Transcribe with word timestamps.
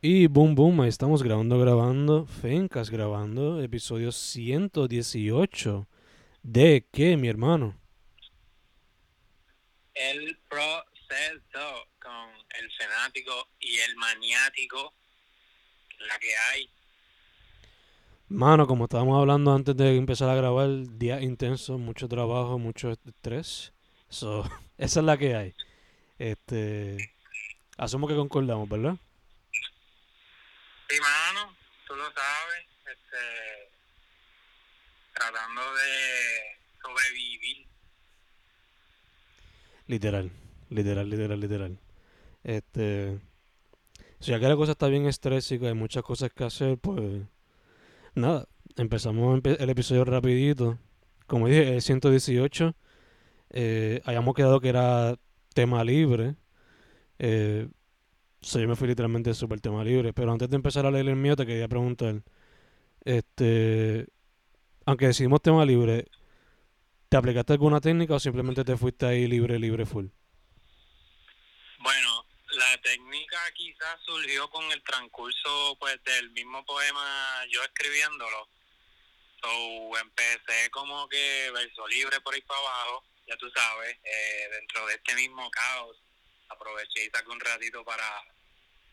Y 0.00 0.28
boom, 0.28 0.54
boom, 0.54 0.80
ahí 0.80 0.88
estamos 0.88 1.24
grabando, 1.24 1.58
grabando, 1.58 2.24
Fencas 2.24 2.88
grabando, 2.88 3.60
episodio 3.60 4.12
118. 4.12 5.88
¿De 6.40 6.86
qué, 6.92 7.16
mi 7.16 7.26
hermano? 7.26 7.76
El 9.94 10.38
proceso 10.48 11.88
con 12.00 12.30
el 12.60 12.70
fanático 12.78 13.48
y 13.58 13.76
el 13.78 13.96
maniático, 13.96 14.94
la 16.06 16.16
que 16.20 16.28
hay. 16.52 16.70
Mano, 18.28 18.68
como 18.68 18.84
estábamos 18.84 19.18
hablando 19.18 19.52
antes 19.52 19.76
de 19.76 19.96
empezar 19.96 20.28
a 20.28 20.36
grabar, 20.36 20.68
día 20.96 21.20
intenso, 21.20 21.76
mucho 21.76 22.06
trabajo, 22.06 22.56
mucho 22.56 22.92
estrés. 22.92 23.72
So, 24.08 24.44
esa 24.78 25.00
es 25.00 25.04
la 25.04 25.18
que 25.18 25.34
hay. 25.34 25.54
Este, 26.20 27.16
asumo 27.76 28.06
que 28.06 28.14
concordamos, 28.14 28.68
¿verdad? 28.68 28.96
Sí, 30.88 30.96
mano, 31.00 31.54
tú 31.86 31.94
lo 31.94 32.04
sabes, 32.12 32.64
este, 32.86 33.70
tratando 35.14 35.60
de 35.74 36.40
sobrevivir. 36.82 37.66
Literal, 39.86 40.30
literal, 40.70 41.10
literal, 41.10 41.40
literal. 41.40 41.78
Este, 42.44 43.18
si 44.20 44.30
ya 44.30 44.40
que 44.40 44.48
la 44.48 44.56
cosa 44.56 44.72
está 44.72 44.86
bien 44.88 45.06
estrésica, 45.06 45.66
hay 45.66 45.74
muchas 45.74 46.02
cosas 46.02 46.30
que 46.32 46.44
hacer, 46.44 46.78
pues 46.78 47.22
nada, 48.14 48.46
empezamos 48.76 49.38
empe- 49.38 49.56
el 49.60 49.70
episodio 49.70 50.04
rapidito. 50.04 50.78
Como 51.26 51.48
dije, 51.48 51.74
el 51.74 51.82
118, 51.82 52.74
eh, 53.50 54.00
habíamos 54.04 54.34
quedado 54.34 54.60
que 54.60 54.70
era 54.70 55.16
tema 55.54 55.84
libre. 55.84 56.34
Eh, 57.18 57.68
so 58.40 58.60
yo 58.60 58.68
me 58.68 58.76
fui 58.76 58.88
literalmente 58.88 59.34
súper 59.34 59.60
tema 59.60 59.84
libre. 59.84 60.12
Pero 60.12 60.32
antes 60.32 60.48
de 60.48 60.56
empezar 60.56 60.86
a 60.86 60.90
leer 60.90 61.08
el 61.08 61.16
mío, 61.16 61.36
te 61.36 61.46
quería 61.46 61.68
preguntar, 61.68 62.22
este, 63.04 64.06
aunque 64.86 65.06
decidimos 65.06 65.42
tema 65.42 65.64
libre, 65.64 66.06
¿te 67.08 67.16
aplicaste 67.16 67.52
alguna 67.54 67.80
técnica 67.80 68.14
o 68.14 68.20
simplemente 68.20 68.64
te 68.64 68.76
fuiste 68.76 69.06
ahí 69.06 69.26
libre, 69.26 69.58
libre, 69.58 69.86
full? 69.86 70.06
Bueno, 71.80 72.26
la 72.52 72.78
técnica 72.82 73.38
quizás 73.54 73.98
surgió 74.04 74.48
con 74.50 74.64
el 74.72 74.82
transcurso 74.82 75.76
pues 75.78 76.02
del 76.04 76.30
mismo 76.30 76.64
poema 76.64 77.44
yo 77.50 77.62
escribiéndolo. 77.64 78.48
So, 79.40 79.98
empecé 80.00 80.68
como 80.70 81.08
que 81.08 81.50
verso 81.54 81.86
libre 81.86 82.20
por 82.20 82.34
ahí 82.34 82.40
para 82.42 82.58
abajo, 82.58 83.04
ya 83.26 83.36
tú 83.36 83.48
sabes, 83.50 83.96
eh, 84.02 84.48
dentro 84.50 84.86
de 84.86 84.94
este 84.94 85.14
mismo 85.14 85.48
caos. 85.50 85.96
Aproveché 86.48 87.04
y 87.04 87.10
saqué 87.10 87.30
un 87.30 87.40
ratito 87.40 87.84
para, 87.84 88.04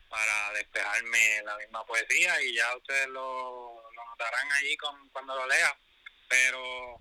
para 0.08 0.52
despejarme 0.52 1.42
la 1.44 1.56
misma 1.56 1.84
poesía 1.86 2.42
y 2.42 2.54
ya 2.54 2.76
ustedes 2.76 3.08
lo, 3.08 3.82
notarán 3.94 4.52
allí 4.52 4.76
con, 4.76 5.08
cuando 5.10 5.34
lo 5.34 5.46
lea. 5.46 5.78
Pero, 6.28 7.00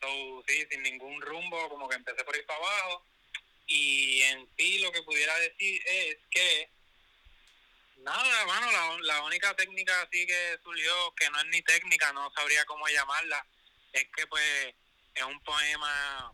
so, 0.00 0.44
sí, 0.46 0.66
sin 0.70 0.82
ningún 0.82 1.20
rumbo, 1.20 1.68
como 1.68 1.88
que 1.88 1.96
empecé 1.96 2.24
por 2.24 2.34
ahí 2.34 2.42
para 2.42 2.58
abajo 2.58 3.04
y 3.66 4.22
en 4.22 4.48
sí 4.56 4.78
lo 4.78 4.92
que 4.92 5.02
pudiera 5.02 5.36
decir 5.38 5.82
es 5.86 6.16
que 6.30 6.70
nada, 7.98 8.46
mano, 8.46 8.70
la, 8.70 8.98
la 9.14 9.22
única 9.24 9.54
técnica 9.54 10.02
así 10.02 10.26
que 10.26 10.58
surgió, 10.62 11.14
que 11.16 11.28
no 11.30 11.40
es 11.40 11.46
ni 11.46 11.62
técnica, 11.62 12.12
no 12.12 12.30
sabría 12.32 12.64
cómo 12.64 12.86
llamarla, 12.88 13.44
es 13.92 14.06
que 14.14 14.26
pues 14.28 14.74
es 15.14 15.24
un 15.24 15.40
poema 15.42 16.32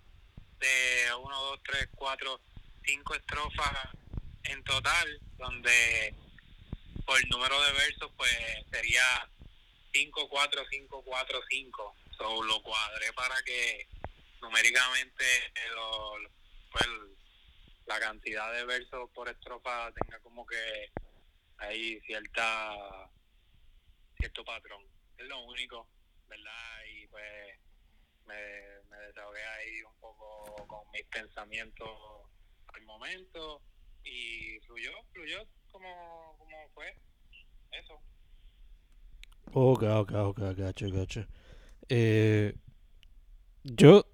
de 0.58 1.14
uno, 1.18 1.40
dos, 1.42 1.60
tres, 1.64 1.88
cuatro, 1.96 2.40
cinco 2.84 3.14
estrofas 3.14 3.88
en 4.44 4.64
total, 4.64 5.20
donde 5.38 6.14
por 7.04 7.28
número 7.28 7.60
de 7.62 7.72
versos 7.72 8.10
pues 8.16 8.32
sería 8.70 9.02
5, 9.92 10.28
4, 10.28 10.62
5, 10.70 11.02
4, 11.04 11.40
5. 11.48 11.94
So, 12.16 12.42
lo 12.44 12.62
cuadré 12.62 13.12
para 13.14 13.42
que 13.42 13.88
numéricamente 14.40 15.24
eh, 15.54 15.68
lo, 15.74 16.14
pues, 16.70 16.86
la 17.86 18.00
cantidad 18.00 18.52
de 18.52 18.64
versos 18.64 19.10
por 19.10 19.28
estrofa 19.28 19.92
tenga 19.92 20.20
como 20.20 20.46
que 20.46 20.90
ahí 21.58 22.00
cierta 22.02 22.74
cierto 24.18 24.44
patrón. 24.44 24.82
Es 25.18 25.26
lo 25.26 25.40
único, 25.44 25.88
¿verdad? 26.28 26.84
Y 26.94 27.06
pues 27.08 27.58
me, 28.26 28.36
me 28.88 28.96
ahí 29.58 29.82
un 29.82 29.98
poco 30.00 30.66
con 30.66 30.90
mis 30.92 31.04
pensamientos 31.06 31.88
al 32.68 32.82
momento 32.82 33.60
y 34.04 34.58
fluyó, 34.66 34.90
fluyó 35.12 35.38
como, 35.70 35.88
como 36.38 36.56
fue 36.74 36.86
eso. 37.72 37.94
Ok, 39.52 39.82
ok, 39.82 40.12
ok, 40.12 40.38
gacho, 40.56 40.86
gacho. 40.90 41.26
Eh, 41.88 42.54
yo 43.64 44.06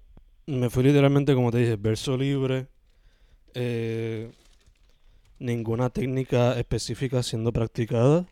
me 0.47 0.69
fui 0.69 0.83
literalmente, 0.83 1.33
como 1.33 1.51
te 1.51 1.59
dije, 1.59 1.75
verso 1.75 2.17
libre. 2.17 2.67
eh, 3.55 4.31
ninguna 5.39 5.89
técnica 5.89 6.57
específica 6.59 7.23
siendo 7.23 7.51
practicada. 7.53 8.25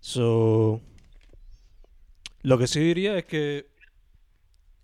So, 0.00 0.80
lo 2.42 2.58
que 2.58 2.66
sí 2.66 2.80
diría 2.80 3.18
es 3.18 3.24
que 3.24 3.66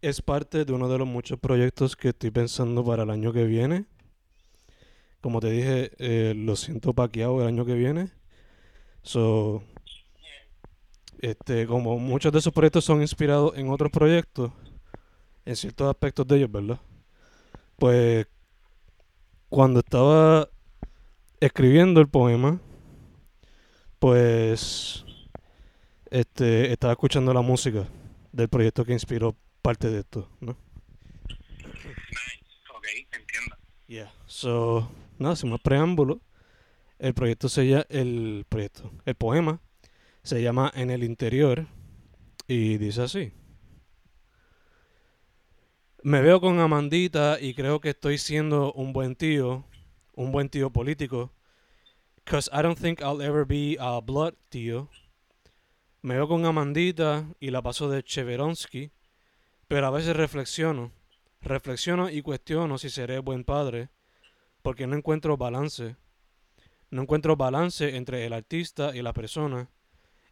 es 0.03 0.23
parte 0.23 0.65
de 0.65 0.73
uno 0.73 0.89
de 0.89 0.99
los 0.99 1.07
muchos 1.09 1.39
proyectos 1.39 1.97
que 1.97 2.09
estoy 2.11 2.31
pensando 2.31 2.85
para 2.85 3.03
el 3.05 3.11
año 3.11 3.33
que 3.33 3.45
viene. 3.45 3.85
Como 5.21 5.41
te 5.41 5.51
dije, 5.51 5.93
eh, 5.99 6.35
lo 6.35 6.57
siento 6.57 6.95
paqueado 6.95 7.41
el 7.43 7.49
año 7.49 7.65
que 7.65 7.75
viene. 7.75 8.11
So, 9.03 9.63
este, 11.21 11.67
como 11.67 11.99
muchos 11.99 12.33
de 12.33 12.39
esos 12.39 12.53
proyectos 12.53 12.85
son 12.85 13.03
inspirados 13.03 13.57
en 13.57 13.71
otros 13.71 13.91
proyectos, 13.91 14.53
en 15.45 15.57
ciertos 15.57 15.89
aspectos 15.89 16.27
de 16.27 16.37
ellos, 16.37 16.51
¿verdad? 16.51 16.81
Pues 17.77 18.27
cuando 19.49 19.81
estaba 19.81 20.49
escribiendo 21.41 22.01
el 22.01 22.09
poema, 22.09 22.61
pues 23.99 25.05
este, 26.11 26.73
estaba 26.73 26.95
escuchando 26.95 27.35
la 27.35 27.43
música 27.43 27.87
del 28.33 28.49
proyecto 28.49 28.85
que 28.85 28.93
inspiró 28.93 29.37
parte 29.61 29.91
de 29.91 30.01
esto, 30.01 30.29
¿no? 30.41 30.57
Nice, 31.67 32.45
ok, 32.75 32.87
entiendo. 33.13 33.57
Yeah. 33.91 34.13
So, 34.27 34.89
nada, 35.19 35.35
sin 35.35 35.51
más 35.51 35.59
preámbulo, 35.61 36.21
el 37.01 37.13
proyecto 37.13 37.49
se 37.49 37.67
llama, 37.67 37.87
el 37.89 38.47
proyecto, 38.49 38.93
el 39.05 39.17
poema 39.17 39.61
se 40.23 40.41
llama 40.41 40.71
En 40.77 40.91
el 40.91 41.03
interior 41.03 41.67
y 42.47 42.79
dice 42.79 43.03
así. 43.03 43.33
Me 46.05 46.23
veo 46.23 46.41
con 46.41 46.61
Amandita 46.61 47.41
y 47.41 47.53
creo 47.55 47.81
que 47.81 47.89
estoy 47.89 48.19
siendo 48.19 48.73
un 48.75 48.93
buen 48.93 49.17
tío, 49.17 49.65
un 50.15 50.31
buen 50.31 50.51
tío 50.51 50.71
político, 50.71 51.33
cause 52.23 52.49
I 52.53 52.63
don't 52.63 52.79
think 52.79 53.01
I'll 53.01 53.21
ever 53.21 53.45
be 53.45 53.77
a 53.81 53.99
blood 54.01 54.35
tío. 54.51 54.89
Me 56.01 56.15
veo 56.15 56.29
con 56.29 56.47
Amandita 56.47 57.27
y 57.41 57.51
la 57.51 57.61
paso 57.61 57.91
de 57.91 58.05
Cheveronsky, 58.05 58.93
pero 59.67 59.89
a 59.89 59.91
veces 59.91 60.15
reflexiono. 60.15 60.93
Reflexiono 61.41 62.11
y 62.11 62.21
cuestiono 62.21 62.77
si 62.77 62.91
seré 62.91 63.19
buen 63.19 63.45
padre, 63.45 63.89
porque 64.63 64.87
no 64.87 64.97
encuentro 64.97 65.37
balance. 65.37 65.97
No 66.91 67.03
encuentro 67.03 67.37
balance 67.37 67.97
entre 67.97 68.27
el 68.27 68.33
artista 68.33 68.95
y 68.95 69.01
la 69.01 69.13
persona, 69.13 69.71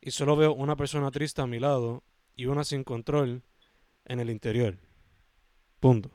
y 0.00 0.10
solo 0.10 0.36
veo 0.36 0.52
una 0.52 0.76
persona 0.76 1.10
triste 1.10 1.40
a 1.40 1.46
mi 1.46 1.58
lado 1.58 2.04
y 2.36 2.46
una 2.46 2.64
sin 2.64 2.84
control 2.84 3.42
en 4.04 4.20
el 4.20 4.28
interior. 4.28 4.76
Punto. 5.80 6.10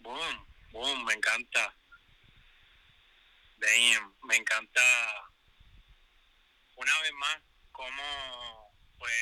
Boom, 0.00 0.46
boom, 0.72 1.04
me 1.04 1.12
encanta. 1.12 1.76
Damn, 3.58 4.14
me 4.28 4.36
encanta 4.36 4.80
una 6.76 6.92
vez 7.02 7.12
más 7.14 7.42
cómo 7.72 8.72
pues 8.98 9.12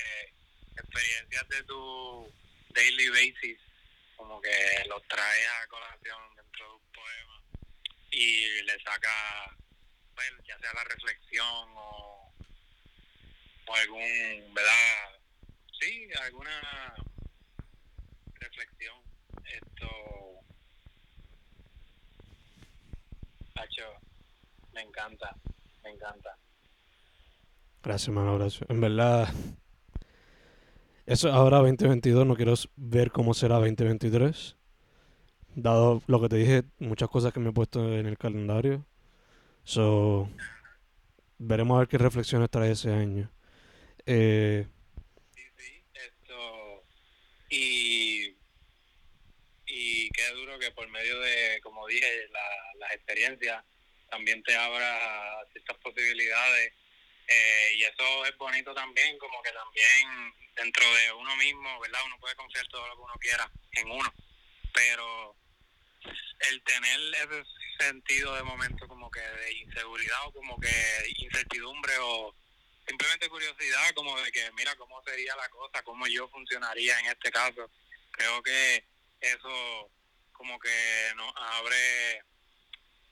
experiencias 0.76 1.48
de 1.48 1.62
tu 1.64 2.32
daily 2.74 3.08
basis 3.08 3.58
como 4.16 4.40
que 4.40 4.50
los 4.88 5.02
traes 5.08 5.48
a 5.48 5.66
colación 5.68 6.18
dentro 6.36 6.66
de 6.66 6.74
un 6.74 6.92
poema 6.92 7.42
y 8.10 8.62
le 8.62 8.80
saca 8.82 9.56
pues 10.14 10.30
ya 10.46 10.58
sea 10.58 10.72
la 10.74 10.84
reflexión 10.84 11.68
o, 11.76 12.32
o 13.66 13.74
algún 13.74 14.54
verdad 14.54 15.20
sí 15.80 16.08
alguna 16.20 16.94
reflexión 18.34 18.96
esto 19.44 19.88
Hacho, 23.62 23.94
me 24.72 24.80
encanta, 24.80 25.36
me 25.84 25.90
encanta. 25.90 26.36
Gracias, 27.82 28.08
hermano, 28.08 28.38
gracias. 28.38 28.68
En 28.68 28.80
verdad, 28.80 29.28
eso 31.06 31.28
es 31.28 31.34
ahora 31.34 31.58
2022, 31.58 32.26
no 32.26 32.36
quiero 32.36 32.54
ver 32.76 33.10
cómo 33.10 33.34
será 33.34 33.56
2023. 33.56 34.56
Dado 35.54 36.02
lo 36.06 36.20
que 36.20 36.28
te 36.28 36.36
dije, 36.36 36.62
muchas 36.78 37.08
cosas 37.10 37.32
que 37.32 37.40
me 37.40 37.50
he 37.50 37.52
puesto 37.52 37.92
en 37.92 38.06
el 38.06 38.16
calendario. 38.16 38.86
So, 39.64 40.28
veremos 41.38 41.76
a 41.76 41.80
ver 41.80 41.88
qué 41.88 41.98
reflexiones 41.98 42.50
trae 42.50 42.72
ese 42.72 42.90
año. 42.92 43.30
Eh, 44.06 44.66
Sí, 45.34 45.42
sí, 45.56 45.84
esto. 45.94 46.82
Y. 47.50 48.36
Y 49.66 50.10
qué 50.10 50.28
duro 50.34 50.58
que 50.58 50.70
por 50.72 50.88
medio 50.88 51.18
de, 51.20 51.60
como 51.62 51.86
dije, 51.86 52.06
la- 52.30 52.78
las 52.80 52.92
experiencias 52.92 53.64
también 54.10 54.42
te 54.42 54.54
abra 54.56 54.96
a 55.40 55.44
ciertas 55.52 55.76
posibilidades. 55.78 56.72
Eh, 57.26 57.74
y 57.76 57.84
eso 57.84 58.26
es 58.26 58.36
bonito 58.36 58.74
también, 58.74 59.18
como 59.18 59.42
que 59.42 59.52
también 59.52 60.34
dentro 60.54 60.84
de 60.94 61.12
uno 61.12 61.36
mismo, 61.36 61.80
¿verdad? 61.80 62.00
Uno 62.04 62.18
puede 62.18 62.34
confiar 62.36 62.66
todo 62.68 62.86
lo 62.88 62.96
que 62.96 63.02
uno 63.02 63.14
quiera 63.20 63.50
en 63.72 63.90
uno. 63.90 64.14
Pero 64.72 65.36
el 66.40 66.62
tener 66.62 67.00
ese 67.14 67.44
sentido 67.78 68.34
de 68.34 68.42
momento 68.42 68.86
como 68.88 69.10
que 69.10 69.20
de 69.20 69.52
inseguridad 69.52 70.26
o 70.26 70.32
como 70.32 70.58
que 70.58 71.14
incertidumbre 71.16 71.94
o 72.00 72.34
simplemente 72.86 73.28
curiosidad 73.28 73.94
como 73.94 74.18
de 74.20 74.32
que 74.32 74.50
mira 74.52 74.74
cómo 74.76 75.02
sería 75.04 75.36
la 75.36 75.48
cosa, 75.48 75.82
cómo 75.82 76.06
yo 76.06 76.28
funcionaría 76.28 76.98
en 77.00 77.06
este 77.06 77.30
caso. 77.30 77.70
Creo 78.10 78.42
que 78.42 78.84
eso 79.20 79.90
como 80.32 80.58
que 80.58 81.12
nos 81.16 81.32
abre 81.36 82.24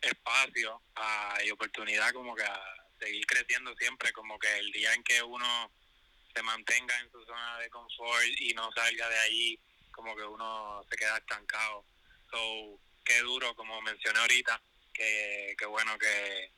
espacio 0.00 0.82
a, 0.96 1.38
y 1.44 1.50
oportunidad 1.50 2.12
como 2.12 2.34
que 2.34 2.42
a 2.42 2.79
seguir 3.00 3.26
creciendo 3.26 3.74
siempre, 3.76 4.12
como 4.12 4.38
que 4.38 4.58
el 4.58 4.70
día 4.72 4.92
en 4.94 5.02
que 5.02 5.22
uno 5.22 5.72
se 6.34 6.42
mantenga 6.42 6.98
en 7.00 7.10
su 7.10 7.24
zona 7.24 7.58
de 7.58 7.70
confort 7.70 8.24
y 8.38 8.54
no 8.54 8.70
salga 8.72 9.08
de 9.08 9.18
ahí, 9.18 9.58
como 9.90 10.14
que 10.14 10.22
uno 10.22 10.84
se 10.88 10.96
queda 10.96 11.18
estancado. 11.18 11.84
So, 12.30 12.78
qué 13.04 13.18
duro, 13.20 13.54
como 13.56 13.80
mencioné 13.82 14.18
ahorita, 14.20 14.62
que, 14.92 15.54
que 15.58 15.66
bueno 15.66 15.98
que 15.98 16.52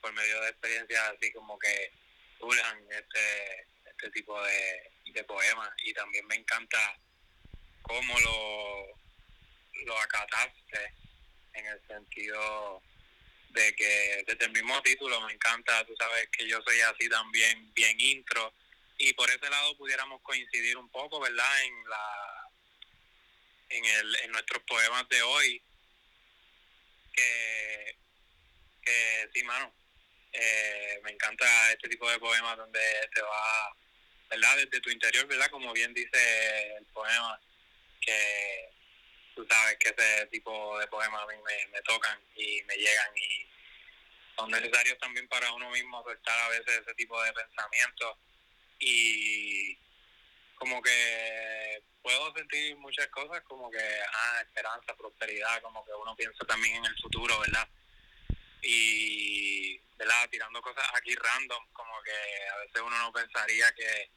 por 0.00 0.12
medio 0.12 0.40
de 0.42 0.50
experiencias 0.50 1.02
así 1.16 1.32
como 1.32 1.58
que 1.58 1.92
surjan 2.38 2.78
este, 2.90 3.66
este 3.86 4.10
tipo 4.10 4.42
de, 4.42 4.90
de 5.06 5.24
poemas 5.24 5.70
y 5.84 5.94
también 5.94 6.26
me 6.26 6.34
encanta 6.34 6.98
cómo 7.82 8.18
lo, 8.20 8.86
lo 9.86 9.98
acataste 10.00 10.94
en 11.54 11.66
el 11.66 11.86
sentido 11.86 12.82
de 13.54 13.74
que 13.74 14.24
desde 14.26 14.46
el 14.46 14.52
mismo 14.52 14.82
título 14.82 15.20
me 15.22 15.32
encanta, 15.32 15.86
tú 15.86 15.94
sabes 15.96 16.28
que 16.30 16.46
yo 16.46 16.60
soy 16.62 16.80
así 16.80 17.08
también, 17.08 17.72
bien 17.72 17.98
intro, 18.00 18.52
y 18.98 19.12
por 19.14 19.30
ese 19.30 19.48
lado 19.48 19.76
pudiéramos 19.76 20.20
coincidir 20.22 20.76
un 20.76 20.90
poco, 20.90 21.20
¿verdad? 21.20 21.64
En 21.64 21.88
la 21.88 22.50
en 23.70 23.84
el 23.84 24.16
en 24.24 24.32
nuestros 24.32 24.62
poemas 24.64 25.08
de 25.08 25.22
hoy 25.22 25.62
que 27.14 27.96
que 28.82 29.28
sí, 29.32 29.42
mano, 29.44 29.72
eh, 30.32 31.00
me 31.04 31.12
encanta 31.12 31.72
este 31.72 31.88
tipo 31.88 32.10
de 32.10 32.18
poemas 32.18 32.56
donde 32.56 32.80
te 33.14 33.22
va, 33.22 33.76
¿verdad? 34.30 34.56
Desde 34.56 34.80
tu 34.80 34.90
interior, 34.90 35.26
¿verdad? 35.26 35.50
Como 35.50 35.72
bien 35.72 35.94
dice 35.94 36.76
el 36.76 36.86
poema, 36.86 37.40
que 38.00 38.73
tú 39.34 39.46
sabes 39.48 39.76
que 39.78 39.88
ese 39.88 40.26
tipo 40.26 40.78
de 40.78 40.86
poemas 40.86 41.22
a 41.22 41.26
mí 41.26 41.34
me, 41.44 41.66
me 41.68 41.82
tocan 41.82 42.18
y 42.36 42.62
me 42.62 42.76
llegan 42.76 43.16
y 43.16 43.46
son 44.36 44.50
necesarios 44.50 44.98
también 44.98 45.28
para 45.28 45.52
uno 45.52 45.70
mismo 45.70 46.02
soltar 46.02 46.38
a 46.40 46.48
veces 46.48 46.80
ese 46.82 46.94
tipo 46.94 47.20
de 47.22 47.32
pensamientos 47.32 48.18
y 48.78 49.76
como 50.56 50.82
que 50.82 51.82
puedo 52.02 52.34
sentir 52.34 52.76
muchas 52.76 53.06
cosas 53.08 53.42
como 53.44 53.70
que 53.70 53.78
ah, 53.78 54.42
esperanza, 54.42 54.94
prosperidad, 54.96 55.62
como 55.62 55.84
que 55.84 55.92
uno 55.92 56.14
piensa 56.16 56.44
también 56.46 56.76
en 56.76 56.84
el 56.84 57.00
futuro, 57.00 57.38
¿verdad? 57.40 57.68
Y, 58.62 59.78
¿verdad? 59.96 60.28
Tirando 60.30 60.60
cosas 60.62 60.86
aquí 60.94 61.14
random, 61.14 61.66
como 61.72 62.02
que 62.02 62.48
a 62.48 62.56
veces 62.58 62.82
uno 62.82 62.96
no 62.98 63.12
pensaría 63.12 63.72
que 63.74 64.10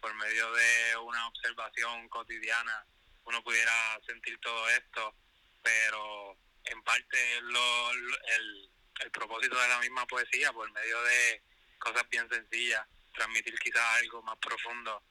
por 0.00 0.12
medio 0.14 0.52
de 0.52 0.96
una 0.96 1.28
observación 1.28 2.08
cotidiana 2.08 2.84
uno 3.24 3.42
pudiera 3.42 3.72
sentir 4.06 4.38
todo 4.40 4.68
esto, 4.70 5.14
pero 5.62 6.36
en 6.64 6.82
parte 6.82 7.40
lo, 7.42 7.94
lo- 7.94 8.16
el, 8.36 8.70
el 9.04 9.10
propósito 9.10 9.58
de 9.58 9.68
la 9.68 9.78
misma 9.80 10.06
poesía, 10.06 10.52
por 10.52 10.70
medio 10.72 11.02
de 11.02 11.42
cosas 11.78 12.04
bien 12.10 12.28
sencillas, 12.28 12.86
transmitir 13.14 13.54
quizás 13.58 13.82
algo 14.00 14.22
más 14.22 14.36
profundo, 14.38 15.02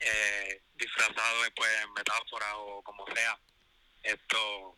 eh, 0.00 0.62
disfrazado 0.74 1.42
de 1.42 1.50
pues, 1.52 1.70
metáfora 1.96 2.56
o 2.58 2.82
como 2.82 3.06
sea. 3.14 3.38
Esto, 4.02 4.76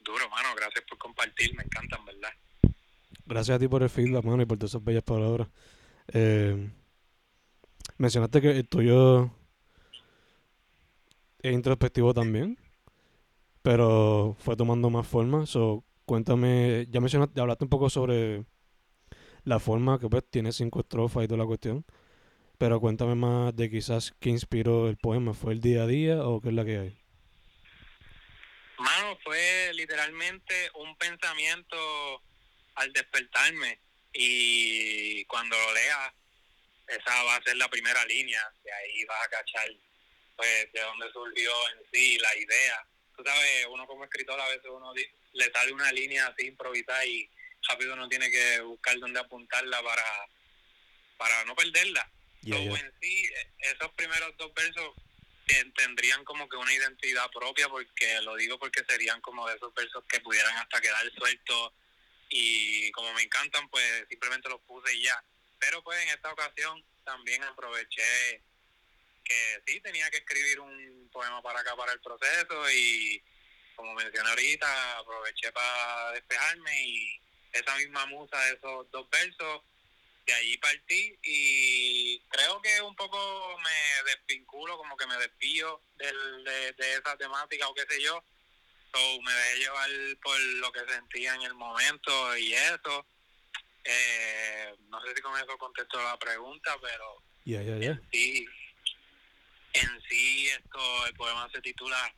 duro, 0.00 0.28
mano, 0.28 0.54
gracias 0.54 0.84
por 0.88 0.98
compartir, 0.98 1.54
me 1.56 1.62
encantan, 1.64 2.04
¿verdad? 2.04 2.32
gracias 3.24 3.56
a 3.56 3.58
ti 3.58 3.66
por 3.66 3.82
el 3.82 3.90
feedback, 3.90 4.24
mano, 4.24 4.42
y 4.42 4.46
por 4.46 4.56
todas 4.58 4.70
esas 4.70 4.84
bellas 4.84 5.02
palabras. 5.02 5.48
Eh, 6.12 6.70
mencionaste 7.98 8.40
que 8.40 8.50
el 8.50 8.68
tuyo 8.68 9.30
es 11.42 11.52
introspectivo 11.52 12.14
también, 12.14 12.58
pero 13.62 14.36
fue 14.38 14.56
tomando 14.56 14.90
más 14.90 15.06
forma. 15.06 15.46
So, 15.46 15.84
cuéntame, 16.04 16.86
ya 16.90 17.00
mencionaste, 17.00 17.34
ya 17.36 17.42
hablaste 17.42 17.64
un 17.64 17.70
poco 17.70 17.90
sobre 17.90 18.44
la 19.44 19.60
forma 19.60 19.98
que 20.00 20.08
pues 20.08 20.24
tiene 20.28 20.52
cinco 20.52 20.80
estrofas 20.80 21.24
y 21.24 21.28
toda 21.28 21.38
la 21.38 21.46
cuestión, 21.46 21.84
pero 22.58 22.80
cuéntame 22.80 23.14
más 23.14 23.54
de 23.54 23.70
quizás 23.70 24.12
qué 24.20 24.30
inspiró 24.30 24.88
el 24.88 24.96
poema. 24.96 25.34
¿Fue 25.34 25.52
el 25.52 25.60
día 25.60 25.84
a 25.84 25.86
día 25.86 26.22
o 26.22 26.40
qué 26.40 26.48
es 26.48 26.54
la 26.54 26.64
que 26.64 26.78
hay? 26.78 26.98
Mano, 28.78 29.16
fue 29.24 29.72
literalmente 29.74 30.54
un 30.74 30.96
pensamiento 30.96 31.76
al 32.74 32.92
despertarme 32.92 33.80
y 34.12 35.24
cuando 35.26 35.56
lo 35.56 35.74
leas, 35.74 36.12
esa 36.88 37.22
va 37.24 37.36
a 37.36 37.42
ser 37.42 37.56
la 37.56 37.68
primera 37.68 38.04
línea, 38.06 38.40
de 38.64 38.72
ahí 38.72 39.04
vas 39.04 39.24
a 39.24 39.28
cachar 39.28 39.68
pues 40.36 40.72
de 40.72 40.80
dónde 40.80 41.10
surgió 41.12 41.50
en 41.70 41.78
sí 41.92 42.18
la 42.18 42.36
idea. 42.36 42.86
Tú 43.16 43.22
sabes, 43.24 43.66
uno 43.70 43.86
como 43.86 44.04
escritor 44.04 44.38
a 44.40 44.48
veces 44.48 44.66
uno 44.70 44.92
le 44.94 45.50
sale 45.52 45.72
una 45.72 45.90
línea 45.92 46.26
así 46.26 46.46
improvisada 46.46 47.04
y 47.06 47.28
rápido 47.68 47.94
uno 47.94 48.08
tiene 48.08 48.30
que 48.30 48.60
buscar 48.60 48.98
dónde 48.98 49.20
apuntarla 49.20 49.82
para, 49.82 50.04
para 51.16 51.44
no 51.44 51.54
perderla. 51.56 52.10
Ya. 52.42 52.56
en 52.58 52.94
sí, 53.00 53.24
eh, 53.24 53.50
esos 53.74 53.90
primeros 53.94 54.36
dos 54.36 54.52
versos 54.54 54.94
ten- 55.46 55.72
tendrían 55.72 56.24
como 56.24 56.48
que 56.48 56.56
una 56.56 56.72
identidad 56.72 57.28
propia, 57.30 57.68
porque 57.68 58.20
lo 58.20 58.36
digo 58.36 58.58
porque 58.58 58.84
serían 58.88 59.20
como 59.20 59.48
de 59.48 59.56
esos 59.56 59.74
versos 59.74 60.04
que 60.08 60.20
pudieran 60.20 60.56
hasta 60.58 60.80
quedar 60.80 61.10
sueltos 61.12 61.72
y 62.28 62.90
como 62.92 63.12
me 63.14 63.22
encantan, 63.22 63.68
pues 63.68 64.06
simplemente 64.08 64.48
los 64.48 64.60
puse 64.62 64.94
y 64.94 65.02
ya. 65.02 65.24
Pero 65.58 65.82
pues 65.82 66.00
en 66.02 66.10
esta 66.10 66.32
ocasión 66.32 66.84
también 67.04 67.42
aproveché 67.44 68.42
que 69.28 69.62
sí 69.66 69.80
tenía 69.80 70.08
que 70.10 70.18
escribir 70.18 70.60
un 70.60 71.08
poema 71.12 71.42
para 71.42 71.60
acá, 71.60 71.74
para 71.76 71.92
el 71.92 72.00
proceso 72.00 72.70
y 72.70 73.22
como 73.74 73.92
mencioné 73.94 74.28
ahorita, 74.30 74.98
aproveché 74.98 75.52
para 75.52 76.12
despejarme 76.12 76.86
y 76.86 77.20
esa 77.52 77.76
misma 77.76 78.06
musa 78.06 78.38
de 78.44 78.54
esos 78.54 78.90
dos 78.90 79.08
versos 79.10 79.62
de 80.24 80.32
allí 80.32 80.56
partí 80.58 81.18
y 81.22 82.18
creo 82.28 82.60
que 82.62 82.80
un 82.82 82.96
poco 82.96 83.56
me 83.58 84.10
desvinculo, 84.12 84.76
como 84.76 84.96
que 84.96 85.06
me 85.06 85.16
desvío 85.18 85.80
del, 85.96 86.44
de, 86.44 86.72
de 86.72 86.92
esa 86.94 87.16
temática 87.16 87.68
o 87.68 87.74
qué 87.74 87.84
sé 87.88 88.02
yo. 88.02 88.22
So, 88.94 89.20
me 89.22 89.32
dejé 89.32 89.58
llevar 89.58 89.90
por 90.22 90.38
lo 90.40 90.72
que 90.72 90.80
sentía 90.88 91.34
en 91.34 91.42
el 91.42 91.54
momento 91.54 92.36
y 92.38 92.54
eso. 92.54 93.06
Eh, 93.84 94.74
no 94.88 95.00
sé 95.02 95.14
si 95.14 95.20
con 95.20 95.36
eso 95.36 95.56
contesto 95.58 96.02
la 96.02 96.18
pregunta, 96.18 96.76
pero 96.80 97.22
Ya, 97.44 97.62
ya, 97.62 97.76
ya. 97.76 98.00
sí, 98.10 98.46
en 99.76 100.02
sí 100.08 100.48
esto, 100.48 101.06
el 101.06 101.14
poema 101.14 101.48
se 101.52 101.60
titula 101.60 102.14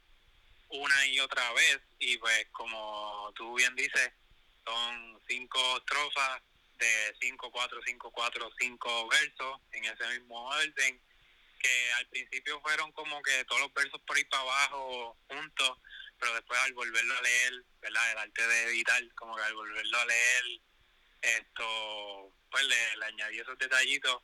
una 0.68 1.06
y 1.06 1.18
otra 1.20 1.52
vez 1.52 1.80
y 1.98 2.16
pues 2.18 2.46
como 2.52 3.32
tú 3.34 3.54
bien 3.54 3.74
dices, 3.74 4.12
son 4.64 5.20
cinco 5.26 5.58
estrofas 5.78 6.42
de 6.78 7.14
cinco, 7.20 7.50
cuatro, 7.50 7.80
cinco, 7.84 8.10
cuatro, 8.12 8.50
cinco 8.58 9.08
versos 9.08 9.60
en 9.72 9.84
ese 9.84 10.06
mismo 10.08 10.46
orden 10.46 11.00
que 11.58 11.92
al 11.94 12.06
principio 12.06 12.60
fueron 12.60 12.92
como 12.92 13.20
que 13.22 13.44
todos 13.46 13.62
los 13.62 13.74
versos 13.74 14.00
por 14.06 14.16
ahí 14.16 14.24
para 14.24 14.42
abajo 14.42 15.16
juntos, 15.28 15.78
pero 16.18 16.34
después 16.34 16.60
al 16.60 16.72
volverlo 16.72 17.18
a 17.18 17.22
leer, 17.22 17.64
¿verdad? 17.80 18.12
El 18.12 18.18
arte 18.18 18.46
de 18.46 18.64
editar, 18.66 19.02
como 19.16 19.34
que 19.34 19.42
al 19.42 19.54
volverlo 19.54 19.98
a 19.98 20.06
leer, 20.06 20.44
esto, 21.22 22.32
pues 22.50 22.64
le, 22.64 22.96
le 22.98 23.04
añadí 23.06 23.40
esos 23.40 23.58
detallitos 23.58 24.22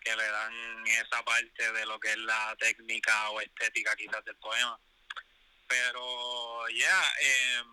que 0.00 0.16
le 0.16 0.28
dan 0.28 0.86
esa 0.86 1.22
parte 1.24 1.72
de 1.72 1.86
lo 1.86 1.98
que 2.00 2.10
es 2.10 2.18
la 2.18 2.56
técnica 2.58 3.30
o 3.30 3.40
estética 3.40 3.94
quizás 3.96 4.24
del 4.24 4.36
poema. 4.36 4.80
Pero 5.68 6.68
ya, 6.70 7.12
em, 7.20 7.66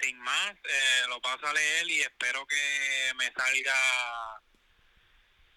sin 0.00 0.18
más, 0.18 0.52
eh, 0.64 1.04
lo 1.08 1.20
paso 1.20 1.46
a 1.46 1.52
leer 1.52 1.90
y 1.90 2.00
espero 2.00 2.46
que 2.46 3.12
me 3.16 3.30
salga 3.32 3.74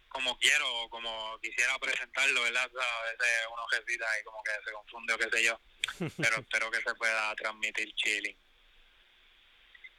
como 0.10 0.38
quiero 0.40 0.74
o 0.82 0.90
como 0.90 1.38
quisiera 1.42 1.78
presentarlo, 1.78 2.42
¿verdad? 2.44 2.70
O 2.74 2.80
sea, 2.80 3.00
a 3.00 3.04
veces 3.04 3.48
uno 3.52 3.64
recita 3.70 4.06
y 4.20 4.24
como 4.24 4.42
que 4.44 4.52
se 4.66 4.72
confunde 4.72 5.14
o 5.14 5.18
qué 5.18 5.30
sé 5.30 5.44
yo, 5.44 5.60
pero 6.18 6.38
espero 6.38 6.72
que 6.72 6.82
se 6.82 6.96
pueda 6.96 7.36
transmitir 7.36 7.94
chilling. 7.96 8.38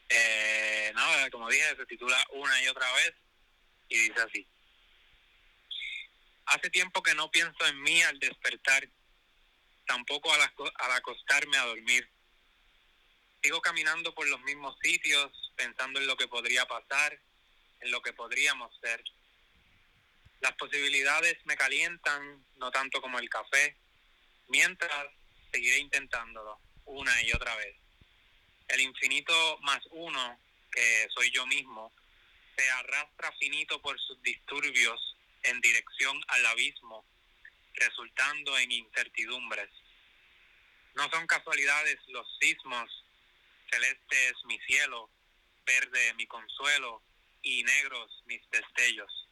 Eh, 0.09 0.93
nada, 0.95 1.29
como 1.31 1.51
dije, 1.51 1.77
se 1.77 1.87
titula 1.87 2.17
Una 2.31 2.63
y 2.63 2.69
otra 2.69 2.91
vez 2.93 3.15
y 3.89 3.99
dice 4.09 4.21
así. 4.23 4.49
Hace 6.47 6.71
tiempo 6.71 7.03
que 7.03 7.15
no 7.15 7.31
pienso 7.31 7.67
en 7.67 7.83
mí 7.83 8.03
al 8.03 8.19
despertar, 8.19 8.89
tampoco 9.87 10.33
al, 10.33 10.41
al 10.41 10.93
acostarme 10.93 11.57
a 11.57 11.67
dormir. 11.67 12.09
Sigo 13.43 13.61
caminando 13.61 14.15
por 14.15 14.29
los 14.29 14.41
mismos 14.43 14.77
sitios, 14.83 15.31
pensando 15.57 16.01
en 16.01 16.07
lo 16.07 16.17
que 16.17 16.29
podría 16.29 16.67
pasar, 16.67 17.19
en 17.81 17.91
lo 17.91 18.01
que 18.01 18.13
podríamos 18.13 18.73
ser. 18.81 19.03
Las 20.41 20.53
posibilidades 20.53 21.37
me 21.47 21.57
calientan, 21.57 22.45
no 22.57 22.71
tanto 22.71 23.01
como 23.01 23.19
el 23.19 23.29
café, 23.29 23.77
mientras 24.49 25.07
seguiré 25.51 25.79
intentándolo 25.79 26.61
una 26.85 27.23
y 27.23 27.33
otra 27.33 27.57
vez. 27.57 27.77
El 28.69 28.81
infinito 28.81 29.59
más 29.63 29.81
uno, 29.91 30.39
que 30.71 31.09
soy 31.13 31.31
yo 31.33 31.47
mismo, 31.47 31.93
se 32.57 32.71
arrastra 32.71 33.33
finito 33.33 33.81
por 33.81 33.99
sus 34.01 34.21
disturbios 34.23 35.16
en 35.47 35.61
dirección 35.61 36.21
al 36.29 36.47
abismo, 36.47 37.05
resultando 37.75 38.59
en 38.59 38.73
incertidumbres. 38.73 39.71
No 40.95 41.09
son 41.11 41.27
casualidades 41.27 41.99
los 42.09 42.27
sismos, 42.41 43.05
celeste 43.71 44.29
es 44.29 44.45
mi 44.47 44.59
cielo, 44.61 45.11
verde 45.65 46.15
mi 46.15 46.27
consuelo 46.27 47.03
y 47.43 47.63
negros 47.65 48.23
mis 48.27 48.41
destellos. 48.51 49.29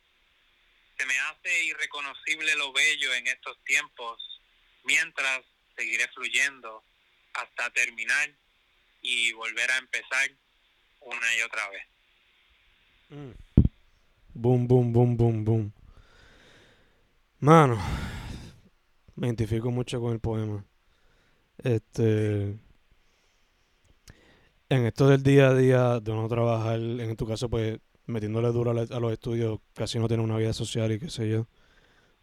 Se 0.98 1.06
me 1.06 1.18
hace 1.18 1.64
irreconocible 1.64 2.54
lo 2.56 2.72
bello 2.72 3.14
en 3.14 3.26
estos 3.26 3.62
tiempos, 3.64 4.40
mientras 4.84 5.42
seguiré 5.76 6.06
fluyendo 6.08 6.84
hasta 7.32 7.70
terminar 7.70 8.30
y 9.02 9.32
volver 9.32 9.70
a 9.70 9.78
empezar 9.78 10.30
una 11.00 11.36
y 11.36 11.42
otra 11.42 11.68
vez. 11.70 11.86
Mm. 13.08 13.44
Boom, 14.36 14.66
boom, 14.66 14.92
boom, 14.92 15.16
boom, 15.16 15.44
boom. 15.44 15.53
Mano, 17.44 17.76
me 19.16 19.26
identifico 19.26 19.70
mucho 19.70 20.00
con 20.00 20.14
el 20.14 20.18
poema. 20.18 20.64
Este. 21.58 22.58
En 24.70 24.86
esto 24.86 25.08
del 25.08 25.22
día 25.22 25.48
a 25.48 25.54
día, 25.54 26.00
de 26.00 26.14
no 26.14 26.26
trabajar, 26.26 26.80
en 26.80 27.14
tu 27.16 27.26
caso, 27.26 27.50
pues 27.50 27.80
metiéndole 28.06 28.48
duro 28.48 28.70
a, 28.70 28.98
los 28.98 29.12
estudios, 29.12 29.60
casi 29.74 29.98
no 29.98 30.08
tiene 30.08 30.22
una 30.22 30.38
vida 30.38 30.54
social 30.54 30.90
y 30.92 30.98
qué 30.98 31.10
sé 31.10 31.28
yo, 31.28 31.46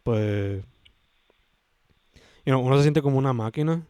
pues. 0.02 0.64
uno 2.44 2.76
se 2.78 2.82
siente 2.82 3.00
como 3.00 3.16
una 3.16 3.32
máquina 3.32 3.86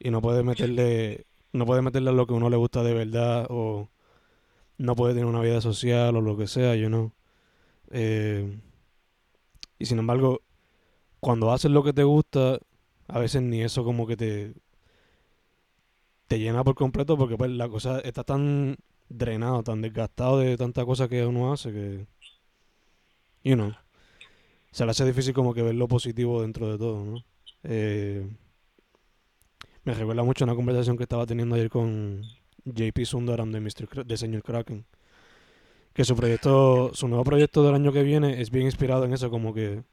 y 0.00 0.10
no 0.10 0.20
puede 0.20 0.42
meterle. 0.42 1.26
No 1.52 1.64
puede 1.64 1.82
meterle 1.82 2.10
a 2.10 2.12
lo 2.12 2.26
que 2.26 2.32
uno 2.32 2.50
le 2.50 2.56
gusta 2.56 2.82
de 2.82 2.94
verdad 2.94 3.46
o 3.50 3.88
no 4.78 4.96
puede 4.96 5.14
tener 5.14 5.26
una 5.26 5.42
vida 5.42 5.60
social 5.60 6.16
o 6.16 6.20
lo 6.20 6.36
que 6.36 6.48
sea, 6.48 6.74
yo 6.74 6.90
no. 6.90 7.12
Eh, 7.92 8.58
y 9.80 9.86
sin 9.86 9.98
embargo, 9.98 10.42
cuando 11.20 11.52
haces 11.52 11.70
lo 11.72 11.82
que 11.82 11.92
te 11.92 12.04
gusta, 12.04 12.60
a 13.08 13.18
veces 13.18 13.42
ni 13.42 13.62
eso 13.62 13.84
como 13.84 14.06
que 14.06 14.16
te 14.16 14.54
te 16.28 16.38
llena 16.38 16.62
por 16.62 16.76
completo 16.76 17.18
porque 17.18 17.36
pues 17.36 17.50
la 17.50 17.68
cosa 17.68 17.98
está 18.00 18.22
tan 18.22 18.76
drenado, 19.08 19.64
tan 19.64 19.82
desgastado 19.82 20.38
de 20.38 20.56
tanta 20.56 20.84
cosa 20.84 21.08
que 21.08 21.26
uno 21.26 21.52
hace 21.52 21.72
que 21.72 22.06
you 23.42 23.54
know, 23.56 23.72
se 24.70 24.84
le 24.84 24.90
hace 24.92 25.04
difícil 25.04 25.34
como 25.34 25.54
que 25.54 25.62
ver 25.62 25.74
lo 25.74 25.88
positivo 25.88 26.42
dentro 26.42 26.70
de 26.70 26.78
todo, 26.78 27.04
¿no? 27.04 27.24
Eh, 27.64 28.28
me 29.84 29.94
recuerda 29.94 30.22
mucho 30.22 30.44
una 30.44 30.54
conversación 30.54 30.96
que 30.96 31.04
estaba 31.04 31.26
teniendo 31.26 31.54
ayer 31.54 31.70
con 31.70 32.22
JP 32.64 33.04
Sundaram 33.04 33.50
de, 33.50 33.60
Mr. 33.60 34.04
de 34.04 34.16
Señor 34.16 34.42
Kraken. 34.42 34.84
Que 36.00 36.04
su 36.06 36.16
proyecto, 36.16 36.92
su 36.94 37.08
nuevo 37.08 37.24
proyecto 37.24 37.62
del 37.62 37.74
año 37.74 37.92
que 37.92 38.02
viene 38.02 38.40
es 38.40 38.50
bien 38.50 38.64
inspirado 38.64 39.04
en 39.04 39.12
eso, 39.12 39.28
como 39.28 39.52
que 39.52 39.84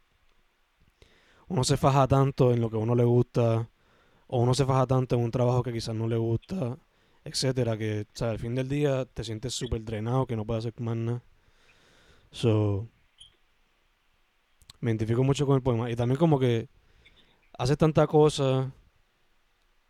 uno 1.50 1.66
se 1.66 1.76
faja 1.76 2.08
tanto 2.08 2.54
en 2.54 2.62
lo 2.62 2.70
que 2.70 2.78
a 2.78 2.80
uno 2.80 2.96
le 2.96 3.04
gusta, 3.04 3.70
o 4.28 4.40
uno 4.40 4.54
se 4.54 4.66
faja 4.66 4.88
tanto 4.88 5.16
en 5.16 5.22
un 5.22 5.32
trabajo 5.32 5.64
que 5.64 5.74
quizás 5.74 5.94
no 5.96 6.08
le 6.08 6.16
gusta, 6.16 6.78
etcétera, 7.26 7.78
que 7.78 8.08
al 8.22 8.40
fin 8.40 8.56
del 8.56 8.70
día 8.70 9.04
te 9.04 9.26
sientes 9.26 9.54
súper 9.54 9.84
drenado, 9.84 10.26
que 10.26 10.38
no 10.38 10.46
puedes 10.46 10.66
hacer 10.66 10.80
más 10.80 10.96
nada. 10.96 11.24
So, 12.32 12.88
me 14.80 14.92
identifico 14.92 15.26
mucho 15.26 15.46
con 15.46 15.58
el 15.58 15.62
poema. 15.62 15.92
Y 15.92 15.98
también 15.98 16.18
como 16.18 16.40
que 16.40 16.70
haces 17.58 17.78
tanta 17.78 18.08
cosa 18.08 18.72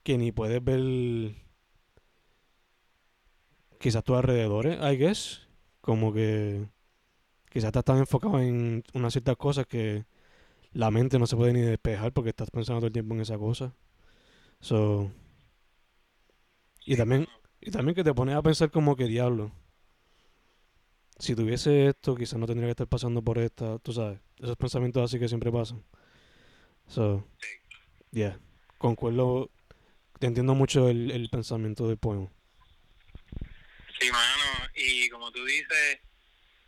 que 0.02 0.18
ni 0.18 0.32
puedes 0.32 0.64
ver 0.64 1.36
quizás 3.80 4.04
tus 4.04 4.18
alrededores, 4.18 4.80
I 4.82 4.98
guess. 4.98 5.47
Como 5.88 6.12
que 6.12 6.68
quizás 7.50 7.70
estás 7.70 7.86
tan 7.86 8.00
enfocado 8.00 8.42
en 8.42 8.84
unas 8.94 9.14
ciertas 9.14 9.38
cosas 9.38 9.66
que 9.66 10.06
la 10.74 10.92
mente 10.92 11.18
no 11.18 11.28
se 11.28 11.38
puede 11.38 11.54
ni 11.54 11.62
despejar 11.62 12.12
porque 12.12 12.32
estás 12.32 12.52
pensando 12.52 12.82
todo 12.82 12.88
el 12.88 12.92
tiempo 12.92 13.16
en 13.16 13.22
esa 13.22 13.38
cosa. 13.38 13.74
So, 14.60 15.10
y 16.86 16.98
también, 16.98 17.26
y 17.62 17.72
también 17.72 17.96
que 17.96 18.04
te 18.04 18.14
pones 18.14 18.36
a 18.36 18.42
pensar 18.42 18.70
como 18.70 18.98
que 18.98 19.06
diablo. 19.06 19.54
Si 21.20 21.36
tuviese 21.36 21.88
esto, 21.88 22.16
quizás 22.16 22.38
no 22.38 22.48
tendría 22.48 22.68
que 22.68 22.72
estar 22.72 22.88
pasando 22.88 23.22
por 23.22 23.38
esta, 23.38 23.80
tú 23.80 23.94
sabes, 23.94 24.20
esos 24.40 24.58
pensamientos 24.58 25.02
así 25.06 25.18
que 25.18 25.30
siempre 25.30 25.54
pasan. 25.54 25.86
So, 26.88 27.24
yeah, 28.12 28.38
concuerdo, 28.78 29.52
te 30.20 30.28
entiendo 30.28 30.54
mucho 30.54 30.90
el, 30.90 31.12
el 31.12 31.30
pensamiento 31.30 31.88
del 31.88 31.98
poema. 31.98 32.30
Sí, 34.02 34.12
y 34.78 35.10
como 35.10 35.32
tú 35.32 35.44
dices, 35.44 36.00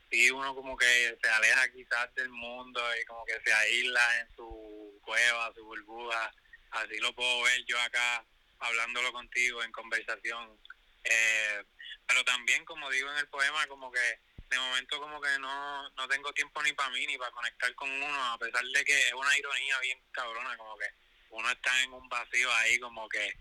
sí, 0.09 0.31
uno 0.31 0.55
como 0.55 0.75
que 0.75 1.17
se 1.21 1.29
aleja 1.29 1.71
quizás 1.71 2.13
del 2.15 2.29
mundo 2.29 2.81
y 2.99 3.05
como 3.05 3.23
que 3.25 3.39
se 3.43 3.53
aísla 3.53 4.19
en 4.19 4.35
su 4.35 4.99
cueva, 5.03 5.53
su 5.53 5.63
burbuja. 5.63 6.33
Así 6.71 6.97
lo 6.99 7.13
puedo 7.13 7.43
ver 7.43 7.63
yo 7.65 7.79
acá 7.79 8.25
hablándolo 8.59 9.13
contigo 9.13 9.63
en 9.63 9.71
conversación. 9.71 10.59
Eh, 11.03 11.63
pero 12.07 12.23
también, 12.25 12.65
como 12.65 12.89
digo 12.89 13.11
en 13.11 13.17
el 13.17 13.27
poema, 13.27 13.67
como 13.67 13.91
que 13.91 14.19
de 14.49 14.57
momento 14.57 14.99
como 14.99 15.21
que 15.21 15.37
no, 15.39 15.89
no 15.91 16.07
tengo 16.07 16.33
tiempo 16.33 16.63
ni 16.63 16.73
para 16.73 16.89
mí 16.89 17.05
ni 17.05 17.17
para 17.17 17.31
conectar 17.31 17.73
con 17.75 17.89
uno, 17.91 18.33
a 18.33 18.37
pesar 18.39 18.65
de 18.65 18.83
que 18.83 18.99
es 18.99 19.13
una 19.13 19.37
ironía 19.37 19.79
bien 19.81 20.01
cabrona, 20.11 20.57
como 20.57 20.75
que 20.77 20.87
uno 21.29 21.51
está 21.51 21.83
en 21.83 21.93
un 21.93 22.09
vacío 22.09 22.51
ahí, 22.55 22.79
como 22.79 23.07
que 23.07 23.31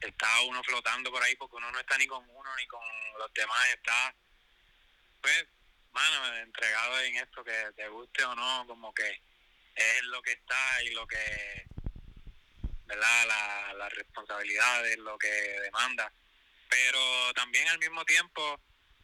está 0.00 0.40
uno 0.42 0.62
flotando 0.62 1.10
por 1.10 1.22
ahí 1.22 1.34
porque 1.36 1.56
uno 1.56 1.70
no 1.70 1.78
está 1.78 1.96
ni 1.98 2.06
con 2.06 2.28
uno 2.28 2.56
ni 2.56 2.66
con 2.66 2.82
los 3.18 3.32
demás, 3.32 3.68
está 3.72 4.14
pues, 5.20 5.46
mano, 5.92 6.36
entregado 6.36 7.00
en 7.00 7.16
esto 7.16 7.42
que 7.42 7.72
te 7.74 7.88
guste 7.88 8.24
o 8.24 8.34
no, 8.34 8.64
como 8.66 8.92
que 8.94 9.20
es 9.74 10.02
lo 10.04 10.22
que 10.22 10.32
está 10.32 10.82
y 10.84 10.90
lo 10.90 11.06
que, 11.06 11.66
¿verdad? 12.86 13.26
La, 13.26 13.74
las 13.74 13.92
responsabilidades, 13.92 14.98
lo 14.98 15.18
que 15.18 15.28
demanda. 15.28 16.12
Pero 16.68 17.32
también 17.34 17.66
al 17.68 17.78
mismo 17.78 18.04
tiempo 18.04 18.60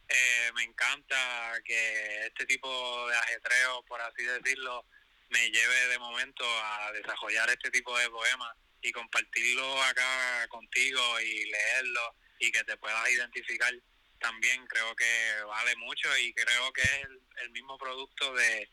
eh, 0.07 0.51
me 0.55 0.63
encanta 0.63 1.61
que 1.65 2.27
este 2.27 2.45
tipo 2.45 3.07
de 3.07 3.17
ajetreo, 3.17 3.83
por 3.83 4.01
así 4.01 4.23
decirlo, 4.23 4.85
me 5.29 5.49
lleve 5.49 5.87
de 5.87 5.99
momento 5.99 6.45
a 6.63 6.91
desarrollar 6.91 7.49
este 7.49 7.71
tipo 7.71 7.97
de 7.97 8.09
poemas 8.09 8.55
y 8.83 8.91
compartirlo 8.91 9.81
acá 9.83 10.47
contigo 10.49 11.19
y 11.21 11.45
leerlo 11.45 12.15
y 12.39 12.51
que 12.51 12.63
te 12.63 12.77
puedas 12.77 13.09
identificar 13.09 13.73
también 14.19 14.65
creo 14.67 14.95
que 14.95 15.43
vale 15.45 15.75
mucho 15.77 16.15
y 16.17 16.33
creo 16.33 16.71
que 16.71 16.81
es 16.81 17.07
el, 17.41 17.49
mismo 17.51 17.77
producto 17.77 18.33
de, 18.33 18.69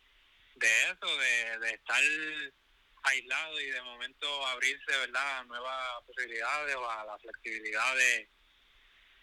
de 0.54 0.82
eso, 0.84 1.16
de, 1.18 1.58
de 1.58 1.70
estar 1.72 2.02
aislado 3.02 3.60
y 3.60 3.70
de 3.70 3.82
momento 3.82 4.46
abrirse 4.46 4.96
verdad 4.98 5.38
a 5.38 5.44
nuevas 5.44 6.04
posibilidades 6.06 6.76
o 6.76 6.90
a 6.90 7.04
la 7.04 7.18
flexibilidad 7.18 7.96
de, 7.96 8.28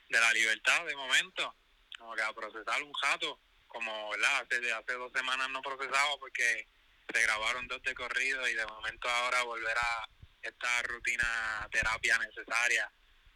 de 0.10 0.20
la 0.20 0.34
libertad 0.34 0.86
de 0.86 0.96
momento. 0.96 1.56
Como 1.98 2.15
que 2.15 2.22
a 2.22 2.34
procesar 2.34 2.82
un 2.84 2.94
jato 2.94 3.39
como 3.67 4.10
verdad 4.10 4.41
hace, 4.41 4.74
hace 4.74 4.94
dos 4.94 5.12
semanas 5.12 5.50
no 5.50 5.62
procesaba 5.62 6.17
porque 6.20 6.67
se 7.13 7.22
grabaron 7.22 7.67
dos 7.67 7.82
de 7.84 7.94
corrido 7.94 8.48
y 8.48 8.53
de 8.53 8.65
momento 8.65 9.10
ahora 9.10 9.44
volver 9.44 9.77
a 9.77 10.10
esta 10.41 10.82
rutina 10.84 11.67
terapia 11.72 12.17
necesaria 12.20 12.91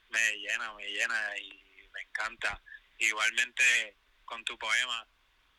me 0.09 0.37
llena, 0.37 0.73
me 0.73 0.87
llena 0.89 1.37
y 1.37 1.89
me 1.93 2.01
encanta. 2.01 2.61
Igualmente 2.97 3.95
con 4.25 4.43
tu 4.43 4.57
poema, 4.57 5.07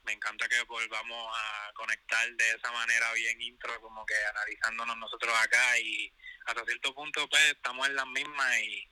me 0.05 0.13
encanta 0.13 0.49
que 0.49 0.63
volvamos 0.63 1.37
a 1.37 1.73
conectar 1.75 2.31
de 2.33 2.51
esa 2.51 2.71
manera 2.73 3.13
bien 3.13 3.41
intro, 3.41 3.81
como 3.81 4.05
que 4.07 4.15
analizándonos 4.31 4.97
nosotros 4.97 5.35
acá 5.39 5.79
y 5.79 6.13
hasta 6.47 6.65
cierto 6.65 6.95
punto 6.95 7.29
pues 7.29 7.43
estamos 7.53 7.87
en 7.89 7.97
las 7.97 8.07
mismas 8.07 8.59
y, 8.59 8.89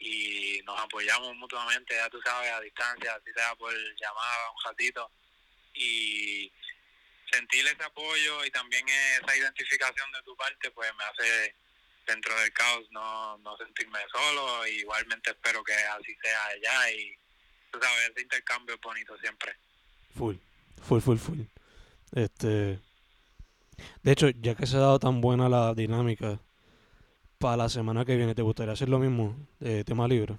y 0.00 0.62
nos 0.64 0.78
apoyamos 0.80 1.34
mutuamente, 1.36 1.94
ya 1.94 2.08
tú 2.10 2.20
sabes, 2.22 2.52
a 2.52 2.60
distancia, 2.60 3.14
así 3.14 3.32
sea 3.34 3.54
por 3.56 3.72
llamada, 3.96 4.50
un 4.50 4.64
ratito 4.64 5.10
y 5.74 6.52
sentir 7.30 7.66
ese 7.66 7.82
apoyo 7.82 8.44
y 8.44 8.50
también 8.50 8.86
esa 8.88 9.36
identificación 9.36 10.12
de 10.12 10.22
tu 10.22 10.36
parte 10.36 10.70
pues 10.70 10.90
me 10.94 11.04
hace 11.04 11.56
dentro 12.06 12.38
del 12.40 12.52
caos 12.52 12.86
no, 12.90 13.38
no 13.38 13.56
sentirme 13.56 13.98
solo 14.12 14.66
igualmente 14.66 15.30
espero 15.30 15.62
que 15.64 15.72
así 15.72 16.14
sea 16.22 16.46
allá 16.46 16.90
y 16.92 17.16
tú 17.70 17.78
sabes, 17.80 18.10
ese 18.10 18.22
intercambio 18.22 18.74
es 18.74 18.80
bonito 18.80 19.16
siempre. 19.18 19.56
Full, 20.16 20.36
full, 20.82 21.00
full, 21.00 21.18
full. 21.18 21.40
Este. 22.12 22.78
De 24.02 24.12
hecho, 24.12 24.28
ya 24.30 24.54
que 24.54 24.66
se 24.66 24.76
ha 24.76 24.80
dado 24.80 25.00
tan 25.00 25.20
buena 25.20 25.48
la 25.48 25.74
dinámica, 25.74 26.38
para 27.38 27.56
la 27.56 27.68
semana 27.68 28.04
que 28.04 28.16
viene, 28.16 28.34
¿te 28.34 28.42
gustaría 28.42 28.72
hacer 28.72 28.88
lo 28.88 28.98
mismo 28.98 29.36
de 29.58 29.84
tema 29.84 30.06
libre? 30.06 30.38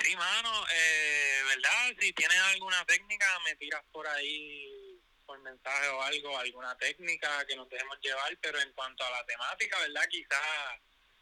Sí, 0.00 0.16
mano, 0.16 0.50
eh, 0.74 1.40
¿verdad? 1.46 1.96
Si 2.00 2.12
tienes 2.14 2.38
alguna 2.54 2.84
técnica, 2.86 3.26
me 3.44 3.54
tiras 3.56 3.84
por 3.92 4.06
ahí 4.08 4.91
por 5.32 5.40
mensaje 5.40 5.88
o 5.88 6.02
algo, 6.02 6.38
alguna 6.38 6.76
técnica 6.76 7.42
que 7.46 7.56
nos 7.56 7.66
dejemos 7.70 7.98
llevar, 8.02 8.36
pero 8.42 8.60
en 8.60 8.70
cuanto 8.74 9.02
a 9.02 9.10
la 9.12 9.24
temática, 9.24 9.78
¿verdad? 9.78 10.06
Quizás 10.10 10.78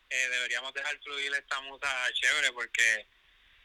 eh, 0.09 0.29
deberíamos 0.31 0.75
dejar 0.75 0.99
fluir 0.99 1.33
esta 1.33 1.61
musa 1.61 1.89
chévere 2.15 2.51
porque 2.51 3.07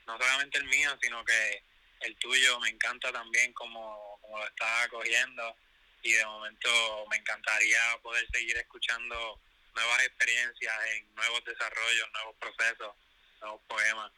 no 0.05 0.15
solamente 0.19 0.59
el 0.59 0.65
mío, 0.65 0.95
sino 1.01 1.25
que 1.25 1.63
el 2.01 2.15
tuyo 2.17 2.59
me 2.59 2.69
encanta 2.69 3.11
también 3.11 3.53
como, 3.53 4.19
como 4.21 4.37
lo 4.37 4.45
estás 4.45 4.87
cogiendo 4.89 5.57
y 6.03 6.11
de 6.11 6.25
momento 6.27 6.69
me 7.09 7.17
encantaría 7.17 7.79
poder 8.03 8.27
seguir 8.31 8.55
escuchando 8.57 9.39
nuevas 9.73 10.03
experiencias 10.03 10.75
en 10.93 11.15
nuevos 11.15 11.43
desarrollos, 11.43 12.11
nuevos 12.13 12.35
procesos, 12.35 12.95
nuevos 13.41 13.61
poemas. 13.67 14.11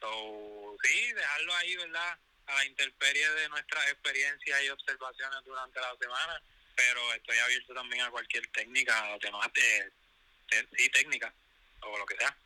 So, 0.00 0.76
sí, 0.82 1.12
dejarlo 1.14 1.54
ahí, 1.54 1.76
¿verdad? 1.76 2.18
A 2.52 2.56
la 2.56 2.66
intemperie 2.66 3.28
de 3.30 3.48
nuestras 3.48 3.88
experiencias 3.88 4.62
y 4.62 4.68
observaciones 4.68 5.38
durante 5.44 5.80
la 5.80 5.96
semana, 5.98 6.42
pero 6.76 7.00
estoy 7.14 7.38
abierto 7.38 7.72
también 7.72 8.02
a 8.02 8.10
cualquier 8.10 8.46
técnica 8.48 9.14
o 9.14 9.18
temas 9.18 9.48
de, 9.54 9.92
sí, 10.76 10.88
técnica 10.90 11.32
o 11.80 11.98
lo 11.98 12.04
que 12.04 12.16
sea. 12.16 12.36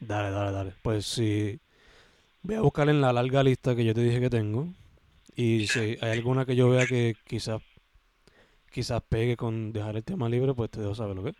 Dale, 0.00 0.30
dale, 0.30 0.52
dale. 0.52 0.74
Pues 0.82 1.06
sí, 1.06 1.58
voy 2.42 2.56
a 2.56 2.60
buscar 2.60 2.88
en 2.88 3.00
la 3.00 3.12
larga 3.12 3.42
lista 3.42 3.74
que 3.74 3.84
yo 3.84 3.94
te 3.94 4.02
dije 4.02 4.20
que 4.20 4.30
tengo. 4.30 4.68
Y 5.34 5.66
si 5.68 5.98
hay 6.00 6.12
alguna 6.12 6.44
que 6.44 6.54
yo 6.54 6.68
vea 6.68 6.86
que 6.86 7.16
quizás 7.26 7.62
quizás 8.70 9.02
pegue 9.08 9.36
con 9.36 9.72
dejar 9.72 9.96
el 9.96 10.04
tema 10.04 10.28
libre, 10.28 10.52
pues 10.52 10.70
te 10.70 10.80
dejo 10.80 10.94
saber 10.94 11.16
lo 11.16 11.24
que. 11.24 11.34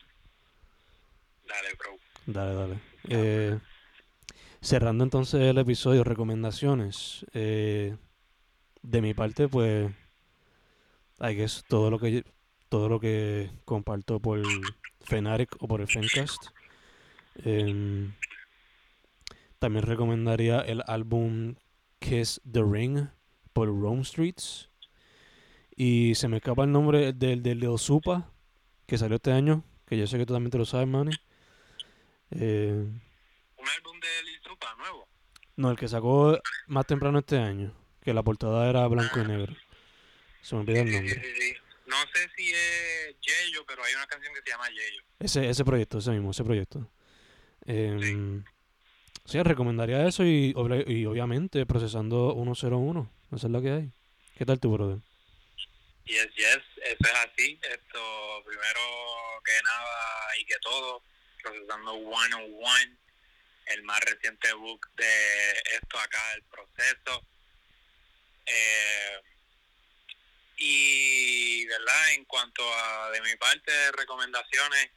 Dale, 1.46 1.74
bro. 1.76 1.98
Dale, 2.26 2.54
dale. 2.54 2.78
Eh, 3.08 3.58
cerrando 4.64 5.04
entonces 5.04 5.42
el 5.42 5.58
episodio, 5.58 6.04
recomendaciones. 6.04 7.26
Eh, 7.34 7.96
de 8.82 9.02
mi 9.02 9.14
parte, 9.14 9.46
pues, 9.46 9.92
hay 11.18 11.36
que 11.36 11.46
todo 11.68 11.90
lo 11.90 11.98
que 11.98 12.24
todo 12.68 12.88
lo 12.88 12.98
que 12.98 13.50
comparto 13.64 14.18
por 14.18 14.42
Fenaric 15.02 15.54
o 15.60 15.68
por 15.68 15.80
el 15.80 15.86
Fencast. 15.86 16.46
Em, 17.44 18.12
también 19.58 19.84
recomendaría 19.84 20.60
el 20.60 20.82
álbum 20.86 21.54
Kiss 22.00 22.40
the 22.50 22.62
Ring 22.62 23.08
por 23.52 23.68
Rome 23.68 24.04
Streets. 24.04 24.70
Y 25.76 26.14
se 26.16 26.28
me 26.28 26.38
escapa 26.38 26.64
el 26.64 26.72
nombre 26.72 27.12
del 27.12 27.42
de 27.42 27.54
Lil 27.54 27.78
Supa, 27.78 28.32
que 28.86 28.98
salió 28.98 29.16
este 29.16 29.32
año, 29.32 29.62
que 29.86 29.98
yo 29.98 30.06
sé 30.06 30.18
que 30.18 30.26
tú 30.26 30.32
también 30.32 30.50
te 30.50 30.58
lo 30.58 30.64
sabes, 30.64 30.88
Manny. 30.88 31.12
Eh, 32.30 32.86
¿Un 33.64 33.70
álbum 33.70 33.98
de? 34.00 34.13
No, 35.56 35.70
el 35.70 35.78
que 35.78 35.88
sacó 35.88 36.38
más 36.66 36.86
temprano 36.86 37.20
este 37.20 37.38
año, 37.38 37.72
que 38.02 38.12
la 38.12 38.22
portada 38.22 38.68
era 38.68 38.86
blanco 38.88 39.20
y 39.20 39.24
negro. 39.24 39.54
Se 40.42 40.54
me 40.54 40.62
olvidó 40.62 40.80
el 40.82 40.92
nombre. 40.92 41.22
no 41.86 41.96
sé 42.12 42.28
si 42.36 42.52
es 42.52 43.16
Yeyo, 43.20 43.64
pero 43.66 43.84
hay 43.84 43.94
una 43.94 44.06
canción 44.06 44.34
que 44.34 44.42
se 44.42 44.50
llama 44.50 44.68
Yeyo. 44.68 45.02
Ese, 45.20 45.48
ese 45.48 45.64
proyecto, 45.64 45.98
ese 45.98 46.10
mismo, 46.10 46.32
ese 46.32 46.44
proyecto. 46.44 46.90
Eh, 47.66 48.42
sí. 49.24 49.42
recomendaría 49.42 50.06
eso 50.06 50.24
y, 50.24 50.54
y 50.86 51.06
obviamente 51.06 51.64
procesando 51.66 52.34
101. 52.34 53.10
Esa 53.32 53.46
es 53.46 53.52
la 53.52 53.62
que 53.62 53.70
hay. 53.70 53.92
¿Qué 54.36 54.44
tal 54.44 54.60
tu 54.60 54.72
brother? 54.72 54.98
Yes, 56.04 56.28
yes, 56.34 56.58
eso 56.82 56.98
es 57.00 57.14
así. 57.24 57.58
Esto, 57.62 58.42
primero 58.44 58.80
que 59.44 59.52
nada 59.64 60.38
y 60.40 60.44
que 60.44 60.56
todo, 60.60 61.02
procesando 61.42 61.92
101, 61.92 62.98
el 63.66 63.82
más 63.82 64.00
reciente 64.00 64.52
book 64.52 64.88
de 64.96 65.52
esto 65.80 65.98
acá, 65.98 66.34
el 66.34 66.42
proceso. 66.44 67.26
Eh, 68.46 69.20
y, 70.56 71.66
¿verdad? 71.66 72.12
En 72.12 72.24
cuanto 72.24 72.62
a 72.74 73.10
de 73.10 73.20
mi 73.22 73.34
parte 73.36 73.70
de 73.70 73.92
recomendaciones, 73.92 74.90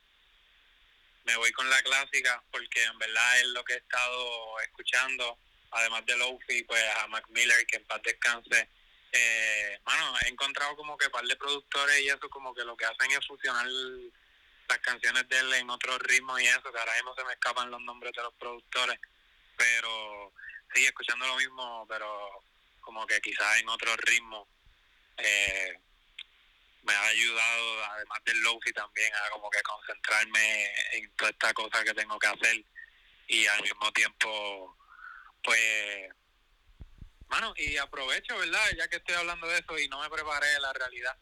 me 1.23 1.35
voy 1.35 1.51
con 1.51 1.69
la 1.69 1.81
clásica 1.81 2.41
porque 2.51 2.83
en 2.83 2.97
verdad 2.97 3.39
es 3.39 3.47
lo 3.47 3.63
que 3.65 3.73
he 3.73 3.77
estado 3.77 4.59
escuchando, 4.61 5.37
además 5.71 6.05
de 6.05 6.17
Lofi, 6.17 6.63
pues 6.63 6.83
a 6.97 7.07
Mac 7.07 7.27
Miller, 7.29 7.65
que 7.67 7.77
en 7.77 7.85
paz 7.85 8.01
descanse. 8.03 8.69
Eh, 9.11 9.79
bueno, 9.83 10.13
he 10.23 10.29
encontrado 10.29 10.75
como 10.75 10.97
que 10.97 11.09
par 11.09 11.25
de 11.25 11.35
productores 11.35 11.99
y 12.01 12.09
eso 12.09 12.29
como 12.29 12.53
que 12.53 12.63
lo 12.63 12.77
que 12.77 12.85
hacen 12.85 13.11
es 13.11 13.25
fusionar 13.25 13.67
las 14.67 14.79
canciones 14.79 15.27
de 15.29 15.39
él 15.39 15.53
en 15.53 15.69
otros 15.69 15.99
ritmos 15.99 16.41
y 16.41 16.47
eso, 16.47 16.71
que 16.71 16.79
ahora 16.79 16.93
mismo 16.95 17.15
se 17.15 17.23
me 17.23 17.33
escapan 17.33 17.71
los 17.71 17.81
nombres 17.81 18.13
de 18.13 18.23
los 18.23 18.33
productores, 18.35 18.99
pero 19.55 20.33
sí, 20.73 20.85
escuchando 20.85 21.27
lo 21.27 21.35
mismo, 21.35 21.85
pero 21.87 22.43
como 22.81 23.05
que 23.05 23.19
quizás 23.21 23.59
en 23.59 23.69
otro 23.69 23.95
ritmo. 23.97 24.47
Eh, 25.17 25.79
me 26.83 26.93
ha 26.93 27.03
ayudado, 27.07 27.85
además 27.91 28.19
del 28.25 28.39
lofi 28.41 28.71
también, 28.71 29.11
a 29.13 29.29
como 29.31 29.49
que 29.49 29.61
concentrarme 29.61 30.65
en 30.93 31.11
toda 31.17 31.31
esta 31.31 31.53
cosa 31.53 31.83
que 31.83 31.93
tengo 31.93 32.17
que 32.17 32.27
hacer 32.27 32.63
y 33.27 33.45
al 33.45 33.61
mismo 33.61 33.91
tiempo, 33.91 34.77
pues, 35.43 36.09
bueno, 37.27 37.53
y 37.57 37.75
aprovecho, 37.75 38.37
¿verdad? 38.37 38.71
Ya 38.77 38.87
que 38.87 38.97
estoy 38.97 39.15
hablando 39.15 39.47
de 39.47 39.59
eso 39.59 39.77
y 39.77 39.89
no 39.89 40.01
me 40.01 40.09
preparé 40.09 40.59
la 40.61 40.71
realidad 40.71 41.17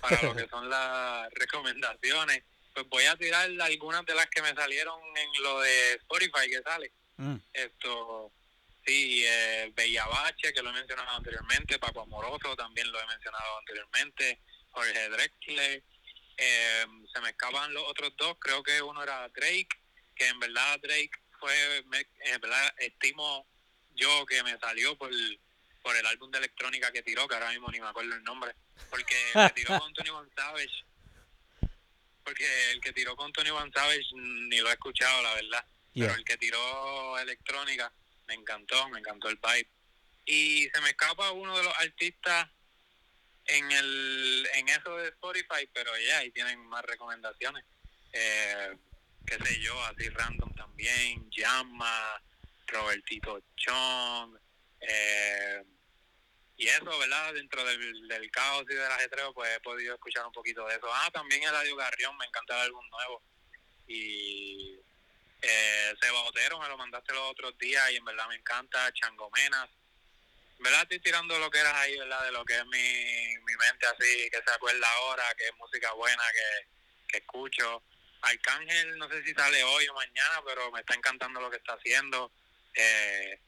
para 0.00 0.22
lo 0.22 0.34
que 0.34 0.48
son 0.50 0.70
las 0.70 1.28
recomendaciones, 1.34 2.44
pues 2.84 2.88
voy 2.88 3.04
a 3.04 3.16
tirar 3.16 3.50
algunas 3.60 4.04
de 4.06 4.14
las 4.14 4.26
que 4.26 4.42
me 4.42 4.54
salieron 4.54 4.98
en 5.16 5.42
lo 5.42 5.60
de 5.60 5.94
Spotify 5.94 6.48
que 6.48 6.62
sale. 6.62 6.92
Mm. 7.16 7.36
Esto, 7.52 8.32
sí, 8.86 9.24
eh, 9.26 9.72
Bella 9.74 10.06
Bache, 10.06 10.52
que 10.52 10.62
lo 10.62 10.70
he 10.70 10.74
mencionado 10.74 11.10
anteriormente, 11.10 11.78
Paco 11.78 12.02
Amoroso 12.02 12.56
también 12.56 12.90
lo 12.90 13.00
he 13.00 13.06
mencionado 13.06 13.58
anteriormente, 13.58 14.40
Jorge 14.70 15.08
Drexler. 15.08 15.82
Eh, 16.36 16.86
se 17.12 17.20
me 17.20 17.30
escapan 17.30 17.74
los 17.74 17.84
otros 17.86 18.12
dos, 18.16 18.36
creo 18.40 18.62
que 18.62 18.80
uno 18.80 19.02
era 19.02 19.28
Drake, 19.28 19.68
que 20.16 20.26
en 20.26 20.38
verdad 20.40 20.78
Drake 20.80 21.10
fue, 21.38 21.78
en 21.78 22.40
verdad 22.40 22.74
estimo 22.78 23.46
yo 23.94 24.24
que 24.26 24.42
me 24.42 24.58
salió 24.58 24.96
por, 24.96 25.10
por 25.82 25.96
el 25.96 26.06
álbum 26.06 26.30
de 26.30 26.38
electrónica 26.38 26.92
que 26.92 27.02
tiró, 27.02 27.28
que 27.28 27.34
ahora 27.34 27.50
mismo 27.50 27.68
ni 27.70 27.80
me 27.80 27.88
acuerdo 27.88 28.14
el 28.14 28.22
nombre, 28.22 28.54
porque 28.88 29.16
me 29.34 29.50
tiró 29.50 29.78
con 29.80 29.92
Tony 29.92 30.10
Savage, 30.34 30.84
porque 32.30 32.70
el 32.70 32.80
que 32.80 32.92
tiró 32.92 33.16
con 33.16 33.32
Tony 33.32 33.50
Van 33.50 33.72
Savage 33.72 34.06
ni 34.14 34.58
lo 34.58 34.70
he 34.70 34.72
escuchado, 34.72 35.20
la 35.20 35.34
verdad, 35.34 35.64
pero 35.92 36.14
el 36.14 36.24
que 36.24 36.36
tiró 36.36 37.18
electrónica 37.18 37.92
me 38.28 38.34
encantó, 38.34 38.88
me 38.90 39.00
encantó 39.00 39.28
el 39.28 39.36
vibe. 39.36 39.68
Y 40.26 40.68
se 40.72 40.80
me 40.80 40.90
escapa 40.90 41.32
uno 41.32 41.56
de 41.56 41.64
los 41.64 41.74
artistas 41.78 42.48
en 43.46 43.72
el 43.72 44.48
en 44.54 44.68
eso 44.68 44.96
de 44.96 45.08
Spotify, 45.08 45.68
pero 45.72 45.90
ya 45.98 46.18
ahí 46.18 46.30
tienen 46.30 46.60
más 46.66 46.84
recomendaciones. 46.84 47.64
Eh, 48.12 48.76
qué 49.26 49.36
sé 49.44 49.60
yo, 49.60 49.82
así 49.86 50.08
random 50.10 50.54
también, 50.54 51.28
Llama, 51.30 52.22
Robertito 52.68 53.42
Chong, 53.56 54.38
eh, 54.82 55.64
y 56.60 56.68
eso, 56.68 56.98
¿verdad? 56.98 57.32
Dentro 57.32 57.64
del, 57.64 58.06
del 58.06 58.30
caos 58.30 58.66
y 58.68 58.74
del 58.74 58.92
ajetreo, 58.92 59.32
pues 59.32 59.50
he 59.56 59.60
podido 59.60 59.94
escuchar 59.94 60.26
un 60.26 60.32
poquito 60.32 60.66
de 60.66 60.76
eso. 60.76 60.88
Ah, 60.92 61.10
también 61.10 61.42
el 61.42 61.48
Eladio 61.48 61.74
Garrión, 61.74 62.14
me 62.18 62.26
encanta 62.26 62.54
el 62.56 62.60
álbum 62.66 62.86
nuevo. 62.90 63.22
Y 63.86 64.78
eh, 65.40 65.94
Seba 65.98 66.20
Otero 66.24 66.60
me 66.60 66.68
lo 66.68 66.76
mandaste 66.76 67.14
los 67.14 67.30
otros 67.30 67.56
días 67.56 67.90
y 67.92 67.96
en 67.96 68.04
verdad 68.04 68.28
me 68.28 68.34
encanta. 68.34 68.92
Changomenas, 68.92 69.70
verdad 70.58 70.82
estoy 70.82 71.00
tirando 71.00 71.38
lo 71.38 71.50
que 71.50 71.60
eras 71.60 71.72
ahí, 71.76 71.98
¿verdad? 71.98 72.24
De 72.24 72.32
lo 72.32 72.44
que 72.44 72.58
es 72.58 72.66
mi, 72.66 73.38
mi 73.38 73.56
mente 73.56 73.86
así, 73.86 74.28
que 74.30 74.42
se 74.44 74.52
acuerda 74.52 74.86
ahora, 74.96 75.24
que 75.38 75.46
es 75.46 75.56
música 75.56 75.90
buena, 75.94 76.22
que, 76.30 76.68
que 77.08 77.18
escucho. 77.20 77.82
Arcángel, 78.20 78.98
no 78.98 79.08
sé 79.08 79.22
si 79.22 79.32
sale 79.32 79.64
hoy 79.64 79.88
o 79.88 79.94
mañana, 79.94 80.42
pero 80.44 80.70
me 80.72 80.80
está 80.80 80.92
encantando 80.92 81.40
lo 81.40 81.50
que 81.50 81.56
está 81.56 81.72
haciendo. 81.72 82.30
Eh, 82.74 83.40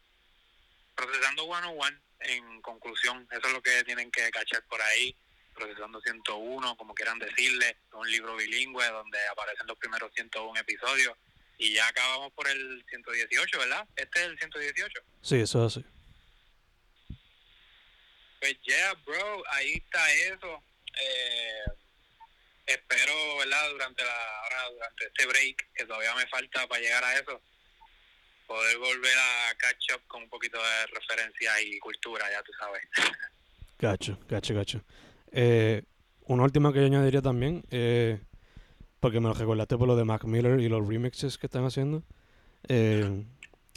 procesando 0.94 1.44
One 1.44 1.66
on 1.66 1.79
One, 1.79 2.01
en 2.24 2.61
conclusión, 2.62 3.26
eso 3.30 3.46
es 3.46 3.52
lo 3.52 3.62
que 3.62 3.85
tienen 3.85 4.11
que 4.11 4.30
cachar 4.30 4.64
por 4.64 4.80
ahí. 4.82 5.16
Procesando 5.54 6.00
101, 6.00 6.76
como 6.76 6.94
quieran 6.94 7.18
decirle, 7.18 7.76
un 7.92 8.11
libro 8.11 8.37
bilingüe 8.37 8.88
donde 8.88 9.18
aparecen 9.28 9.66
los 9.66 9.76
primeros 9.76 10.11
101 10.14 10.61
episodios. 10.61 11.14
Y 11.58 11.74
ya 11.74 11.87
acabamos 11.87 12.32
por 12.32 12.48
el 12.48 12.85
118, 12.88 13.58
¿verdad? 13.58 13.87
Este 13.94 14.20
es 14.20 14.26
el 14.26 14.38
118. 14.38 15.00
Sí, 15.20 15.37
eso 15.40 15.66
es 15.66 15.76
así. 15.76 15.87
Pues 18.40 18.58
yeah, 18.62 18.94
bro, 19.04 19.44
ahí 19.50 19.74
está 19.74 20.12
eso. 20.12 20.64
Eh, 21.00 21.64
espero, 22.66 23.37
¿verdad? 23.38 23.70
Durante 23.70 24.04
la 24.04 24.40
ahora 24.42 24.70
durante 24.70 25.06
este 25.06 25.26
break, 25.26 25.68
que 25.74 25.85
todavía 25.85 26.14
me 26.14 26.26
falta 26.26 26.66
para 26.66 26.80
llegar 26.80 27.04
a 27.04 27.18
eso, 27.18 27.40
poder 28.52 28.78
volver 28.78 29.16
a 29.16 29.54
catch 29.54 29.94
up 29.94 30.02
con 30.06 30.22
un 30.22 30.28
poquito 30.28 30.58
de 30.58 30.86
referencia 30.98 31.50
y 31.62 31.78
cultura, 31.78 32.24
ya 32.30 32.42
tú 32.42 32.52
sabes. 32.58 32.82
Gacho, 33.78 34.18
gacho, 34.28 34.54
gacho. 34.54 34.80
Eh, 35.32 35.82
una 36.26 36.44
última 36.44 36.72
que 36.72 36.80
yo 36.80 36.86
añadiría 36.86 37.22
también, 37.22 37.64
eh, 37.70 38.20
porque 39.00 39.20
me 39.20 39.28
lo 39.28 39.34
recordaste 39.34 39.76
por 39.76 39.88
lo 39.88 39.96
de 39.96 40.04
Mac 40.04 40.24
Miller 40.24 40.60
y 40.60 40.68
los 40.68 40.86
remixes 40.86 41.38
que 41.38 41.46
están 41.46 41.64
haciendo. 41.64 42.04
Eh, 42.68 43.24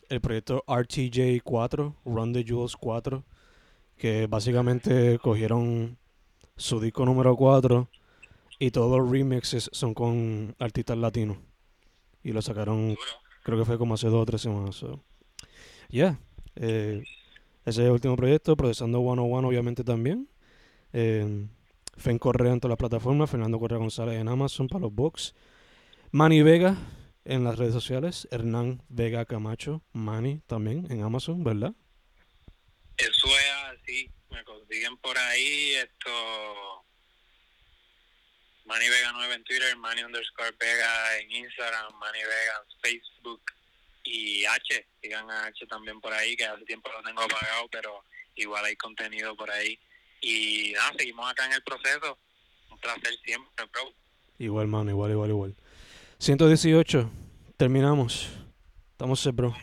el 0.09 0.21
proyecto 0.21 0.63
RTJ 0.67 1.41
4, 1.41 1.95
Run 2.05 2.33
the 2.33 2.43
Jewels 2.43 2.75
4, 2.75 3.23
que 3.97 4.27
básicamente 4.27 5.17
cogieron 5.19 5.97
su 6.57 6.79
disco 6.79 7.05
número 7.05 7.35
4 7.35 7.89
y 8.59 8.71
todos 8.71 8.99
los 8.99 9.09
remixes 9.09 9.69
son 9.71 9.93
con 9.93 10.55
artistas 10.59 10.97
latinos. 10.97 11.37
Y 12.23 12.31
lo 12.33 12.41
sacaron. 12.41 12.97
Creo 13.45 13.59
que 13.59 13.65
fue 13.65 13.77
como 13.77 13.93
hace 13.93 14.07
dos 14.07 14.23
o 14.23 14.25
tres 14.25 14.41
semanas. 14.41 14.83
Yeah. 15.89 16.19
eh, 16.55 17.03
ese 17.63 17.81
es 17.81 17.85
el 17.85 17.91
último 17.91 18.15
proyecto, 18.15 18.57
Procesando 18.57 18.99
101 18.99 19.47
obviamente 19.47 19.83
también. 19.83 20.27
Eh, 20.93 21.47
Fen 21.95 22.17
Correa 22.17 22.53
en 22.53 22.59
todas 22.59 22.71
las 22.71 22.79
plataformas, 22.79 23.29
Fernando 23.29 23.59
Correa 23.59 23.77
González 23.77 24.19
en 24.19 24.27
Amazon 24.27 24.67
para 24.67 24.81
los 24.81 24.93
books. 24.93 25.35
Manny 26.11 26.41
Vega 26.41 26.75
en 27.23 27.43
las 27.43 27.57
redes 27.57 27.73
sociales, 27.73 28.27
Hernán 28.31 28.81
Vega 28.89 29.25
Camacho, 29.25 29.83
Manny 29.93 30.41
también 30.47 30.91
en 30.91 31.03
Amazon, 31.03 31.43
¿verdad? 31.43 31.73
Eso 32.97 33.27
es 33.27 33.79
así, 33.79 34.09
me 34.31 34.43
consiguen 34.43 34.97
por 34.97 35.17
ahí 35.17 35.73
esto 35.75 36.84
Manny 38.65 38.89
Vega 38.89 39.11
9 39.13 39.33
en 39.35 39.43
Twitter, 39.43 39.77
Manny 39.77 40.03
underscore 40.03 40.51
Vega 40.59 41.17
en 41.19 41.31
Instagram, 41.31 41.93
Manny 41.99 42.19
Vega 42.19 42.61
en 42.61 42.81
Facebook 42.81 43.41
y 44.03 44.45
H, 44.45 44.87
sigan 45.01 45.29
a 45.29 45.45
H 45.45 45.65
también 45.67 45.99
por 46.01 46.13
ahí, 46.13 46.35
que 46.35 46.45
hace 46.45 46.65
tiempo 46.65 46.89
lo 46.91 47.01
tengo 47.03 47.21
apagado, 47.21 47.67
pero 47.71 48.03
igual 48.35 48.65
hay 48.65 48.75
contenido 48.75 49.35
por 49.35 49.49
ahí. 49.49 49.79
Y 50.21 50.73
nada, 50.73 50.93
seguimos 50.97 51.29
acá 51.29 51.45
en 51.45 51.53
el 51.53 51.63
proceso. 51.63 52.17
Un 52.71 52.79
placer 52.79 53.15
siempre, 53.23 53.65
bro. 53.71 53.93
Igual, 54.39 54.67
mano, 54.67 54.91
igual, 54.91 55.11
igual, 55.11 55.29
igual. 55.29 55.55
118, 56.19 57.09
terminamos. 57.57 58.29
Estamos 58.91 59.25
bro. 59.33 59.55